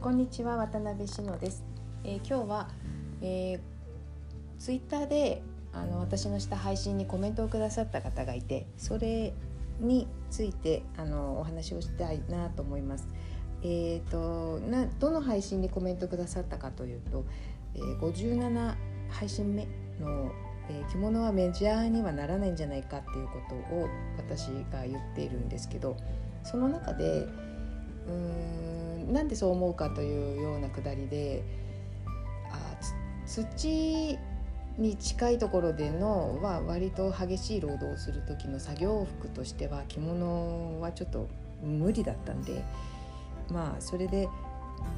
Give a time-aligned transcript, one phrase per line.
[0.00, 1.64] こんにちは渡辺志乃です、
[2.04, 2.68] えー、今日は、
[3.20, 3.60] えー、
[4.58, 5.42] ツイッターで
[5.72, 9.32] あの私のした配信にコメントをくださった方がいてそれ
[9.80, 13.08] についてあのお話をしたいなと思います。
[13.62, 17.24] えーと、などの配信にコメントくださったかというと、
[17.74, 18.74] えー、57
[19.08, 19.68] 配信目
[20.00, 20.32] の、
[20.72, 25.96] え、着物はメジャーにはならないんじゃないかっていうことを私が言っているんですけど
[26.44, 27.26] その中で
[28.06, 31.42] うーんなんでそう思うかというようなくだりで
[32.50, 32.76] あ
[33.26, 34.18] 土
[34.78, 41.28] に近いところでのは割と激しい労働をする時の作業服としては着物はちょっと
[41.62, 42.64] 無理だったんで
[43.50, 44.28] まあそれで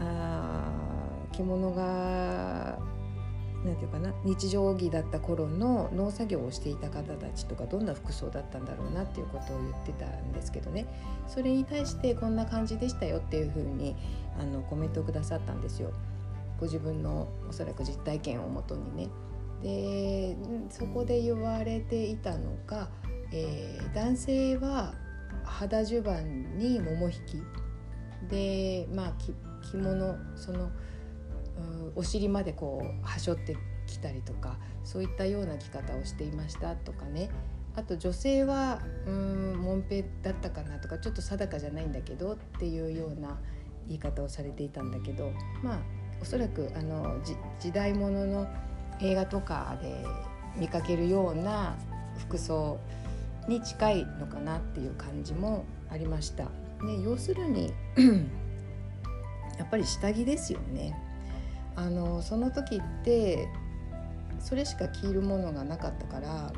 [0.00, 0.68] あ
[1.32, 2.78] 着物が
[3.64, 10.86] 何て言うかな日常着だった頃の農作業をしていた方たちとかどんな服装だったんだろうなっていうことを言ってたんですけどね
[11.28, 13.96] それに対してこんな感じでしたよっていうふうに
[14.38, 15.92] あのコメントをくださったんですよ。
[16.58, 19.08] ご自分のおそらく実体験をもとにね。
[19.62, 20.36] で
[20.70, 22.88] そこで言われていたのが、
[23.32, 24.94] えー、男性は
[25.44, 27.42] 肌襦袢に桃引き
[28.30, 30.70] でまあ着物その
[31.94, 37.30] お尻までこうはしょってきたりとかそういったような着方をしていましたとかね
[37.76, 43.38] あと女性はうんもんぺだったかなとかちょっと定かじゃないんだけどっていうような
[43.86, 45.78] 言い方をされていたんだけどまあ
[46.20, 47.18] おそらくあの
[47.58, 48.46] 時代物の
[49.00, 50.04] 映画とかで
[50.56, 51.76] 見かけるような
[52.18, 52.78] 服装
[53.48, 56.44] に近いのかなっていう感じもありました。
[56.84, 57.72] ね、要するに
[59.58, 60.96] やっぱり下着ですよね。
[61.80, 63.48] あのその時って
[64.38, 66.52] それしか着るものがなかったから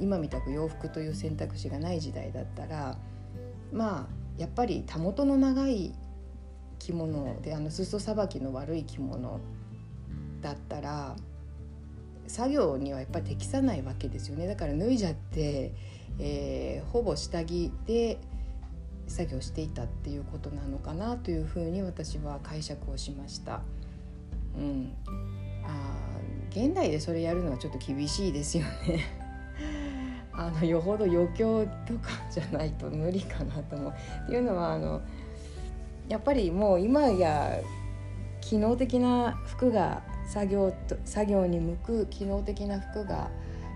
[0.00, 2.96] 今みたく洋服という選択肢がない時代だったら
[3.70, 5.94] まあやっぱりたもとの長い
[6.78, 9.40] 着物であの裾さばきの悪い着物
[10.40, 11.16] だったら
[12.28, 15.72] 作業にはやっぱり適さないわけですよねだから脱いじゃって、
[16.18, 18.18] えー、ほぼ下着で
[19.06, 23.62] 作業していたっていうことなのかなというふうに私は解釈をしました。
[24.58, 24.92] うん、
[25.64, 26.18] あ
[26.50, 29.04] 現代でそれやるのはちょっと厳しいですよね。
[30.32, 33.92] あのよほど余興とかじゃないと無理かなと思う。
[34.24, 35.00] っていうのはあの
[36.08, 37.58] やっぱりもう今や
[38.40, 43.30] 機能的な服が作業と作業に向く機能的な服が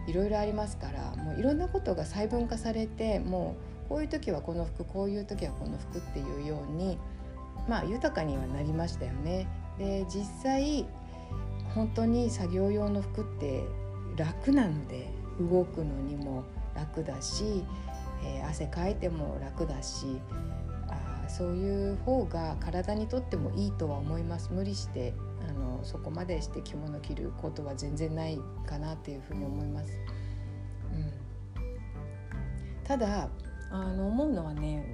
[0.06, 3.56] いろいろありますからもういろんなことが細分化されても
[3.86, 6.98] うこういう時はこの服こういう時はこの服っていうように
[7.68, 9.46] まあ豊かにはなりましたよね。
[9.78, 10.86] で実際
[11.74, 13.64] 本当に作業用の服って
[14.16, 15.08] 楽なので
[15.40, 16.44] 動くのにも
[16.74, 17.64] 楽だし、
[18.24, 20.20] えー、汗かいても楽だし
[20.88, 25.14] あそういう方が体にとってもいいとは思います無理して
[25.48, 29.90] あのそこまでして着物着ることは全然ないかなっていうふうに思います。
[30.92, 31.12] うん、
[32.84, 33.28] ただ
[33.70, 34.84] あの思うのはね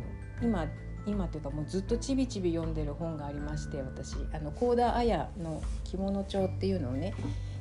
[0.41, 0.67] 今
[1.08, 7.14] 今というかもうずっとちびちび読んでる本がありまして私あの幸田綾の「着物帳」っていうのをね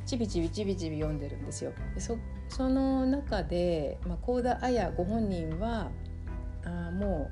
[0.05, 1.73] ちびちびちびちび読んでるんですよ。
[1.97, 2.17] そ
[2.49, 5.91] その中で、まあ、幸田綾ご本人は
[6.63, 7.29] あも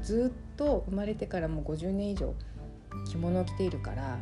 [0.00, 2.34] うずっと生まれてからもう50年以上
[3.08, 4.18] 着物を着ているから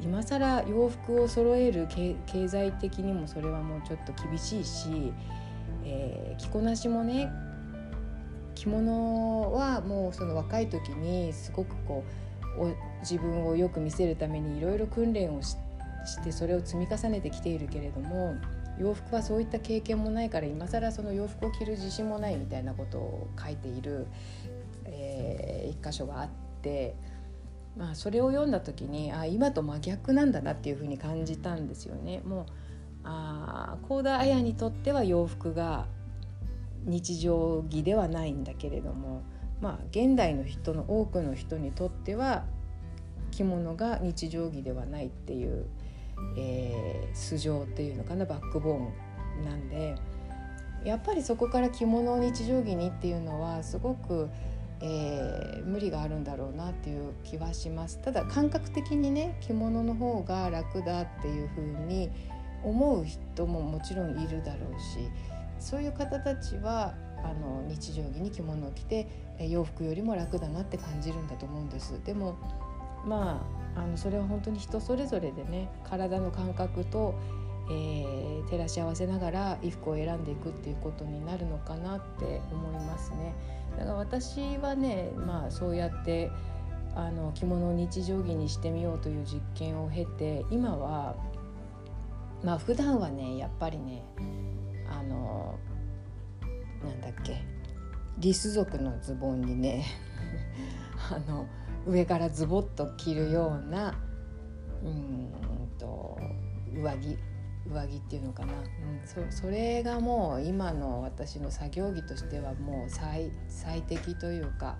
[0.00, 5.12] 今更洋服を揃える経済的にもそれはもうちょっと厳しいし、
[5.84, 7.32] えー、着こなしもね
[8.58, 12.04] 着物はもうその若い時にすごくこ
[12.58, 15.56] う自分をよく見せるためにいろいろ訓練をし
[16.24, 18.34] てそれを積み重ねてきているけれども
[18.80, 24.08] 洋服はそういった経験もないから今更その洋服を着る自信もないみたいなことを書いている、
[24.86, 26.28] えー、一箇所があっ
[26.62, 26.96] て。
[27.76, 32.22] まあ、それを読んだ時にあ今と真逆なんだなっていうふうに感じたんですよね。
[32.24, 32.46] もう
[33.04, 35.86] あ幸田綾にとっては洋服が
[36.88, 39.22] 日常着ではないんだけれども、
[39.60, 42.44] まあ、現代の人の多くの人にとっては
[43.30, 45.66] 着物が日常着ではないっていう、
[46.36, 49.94] えー、素性っていうのかなバックボーンなんで
[50.84, 54.28] やっぱりそこから着物を日常着にっていうのはすごく
[54.80, 57.98] えー、無理があるんだろうなっていう気はします。
[57.98, 62.10] ただ感覚的にね着物の方が楽だっていう風に
[62.62, 65.10] 思う人ももちろんいるだろうし
[65.58, 66.94] そういう方たちは
[67.24, 69.08] あの日常着に着物を着て
[69.40, 72.36] 洋服よりも楽だなって感じるんだと思うんですでも
[73.04, 73.44] ま
[73.76, 77.14] ああのそれは本当に人それぞれでね体の感覚と、
[77.70, 83.34] えー、照らし合わせながら衣服を選んでいくっていうことになるのかなって思いますね。
[83.78, 86.32] だから私はね、まあ、そうやって
[86.96, 91.14] あの着物を日常着にしてみようという実験を経て今は
[92.42, 94.02] まあ普段はねやっぱりね
[94.90, 95.58] あの
[96.82, 97.42] なんだっけ
[98.18, 99.84] リス族のズボンにね
[101.10, 101.46] あの
[101.86, 103.94] 上からズボッと着るような
[104.82, 105.32] うん
[105.78, 106.18] と
[106.74, 107.16] 上着
[107.66, 114.78] 上着っていうのかな、うん、それがもう今の私の作業着としてはもう最最適というか、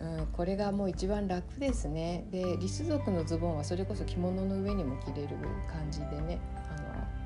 [0.00, 2.26] うん、これがもう一番楽ですね。
[2.30, 5.36] でリス族のズボンはそれこそ着物の上にも着れる
[5.68, 7.23] 感じでねあの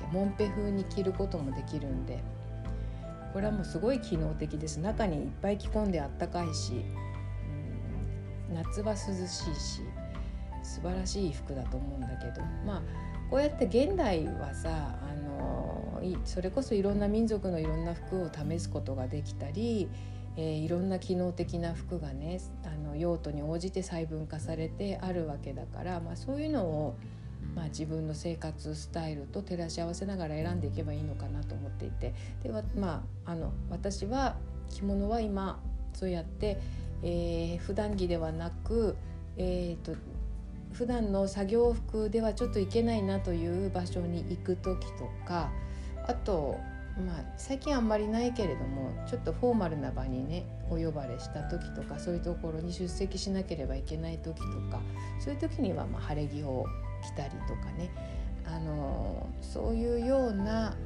[0.00, 2.22] けモンペ風に着ることもできるんで
[3.32, 4.80] これはもうすごい機能的です。
[4.80, 6.84] 中にいっぱい着込んであったかいし、
[8.50, 9.82] うん、夏は涼しいし
[10.62, 12.82] 素晴らしい服だと思うんだけどまあ
[13.30, 19.88] こうやって現代はさあのそれこそいろんな民族のいろんな服を試すことができたり、
[20.36, 26.96] えー、いろんな機能的な服がねあの用途に応じて細分化されてあるわけだから、まあ、そういうのを、
[27.54, 32.14] まあ、自分の生活スタイルと照らし合わせながら選んでいけばいいのかなと思っていて。
[32.42, 34.36] で、まあ、あの私は
[34.68, 35.60] 着物は今
[35.92, 36.60] そうやって、
[37.02, 38.96] えー、普段着ではなく、
[39.36, 39.96] えーと
[40.72, 45.50] 普段の作業服ではちょっと行けないなという場所に行く時とか
[46.06, 46.58] あと
[47.06, 54.80] まあ最近あんまりないけれどもちょっとフォーマルな場にねお呼ばれした時とかそういうところに出席しなければいけない時とか
[55.18, 56.66] そういう時にはま晴れ着を
[57.02, 57.90] 着たりとかね
[58.46, 60.76] あのそういうような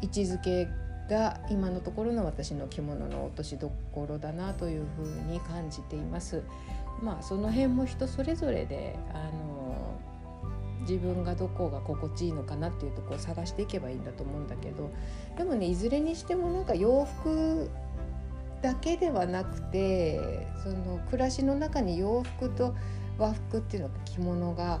[0.00, 0.68] 位置づけ
[1.08, 6.42] が今のところの私の着物の落としどころだなというふうに感じています。
[7.02, 9.54] まあその辺も人それぞれであの
[10.80, 14.90] 自分がどこが心地いいのかなっていうとこを探していけばいいんだと思うんだけど
[15.36, 17.70] でもねいずれにしてもなんか洋服
[18.62, 22.74] だけではなくてその暮らしの中に洋服と
[23.18, 24.80] 和服っていうのが着物が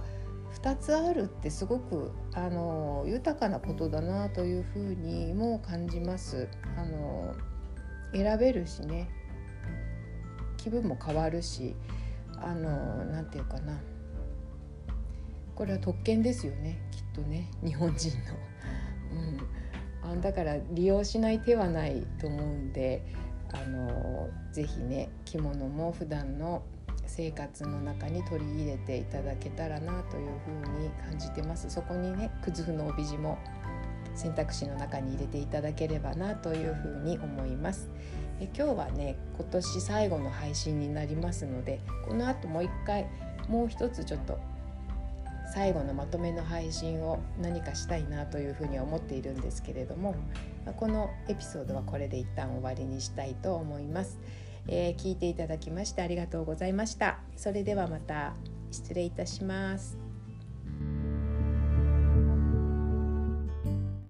[0.62, 6.48] 2つあるってすごくあの豊かなことだなというふうにも感じます。
[6.76, 7.34] あの
[8.12, 9.08] 選べるしね。
[10.56, 11.74] 気分も変わるし。
[12.40, 13.80] あの何て言うかな。
[15.54, 16.78] これは特権ですよね。
[16.90, 17.50] きっとね。
[17.64, 18.24] 日本人の。
[20.04, 23.04] うん、あだから利用しない手はないと思うんで
[23.52, 26.62] あのぜひね着物も普段の
[27.06, 33.38] 生活の中に取り入れていただけたらなというふうに感じてますそこにねくずふの帯地も
[34.14, 37.90] 選択肢の中に入れていただければなというふうに思います。
[38.40, 43.06] え今日はね今年最後の配信になりますのでこの後もう一回
[43.48, 44.38] もう一つちょっと
[45.54, 50.16] 最後のまとめの配信を何かしたいなというふうには思っているんですけれども
[50.76, 54.18] このエピソードはこれで一旦終わりにしたいと思います、
[54.68, 57.18] えー、聞いていただきましてありがとうございました。
[57.36, 58.34] それではまた。
[58.70, 60.03] 失礼いたします。